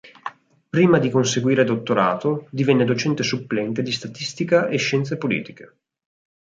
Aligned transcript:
Prima 0.67 0.97
di 0.97 1.11
conseguire 1.11 1.63
dottorato 1.63 2.47
divenne 2.49 2.85
docente 2.85 3.21
supplente 3.21 3.83
di 3.83 3.91
statistica 3.91 4.67
e 4.67 4.77
scienze 4.77 5.15
politiche. 5.15 5.75